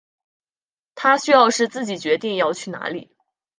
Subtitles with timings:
[0.95, 3.15] 他需要是自己决定要去哪里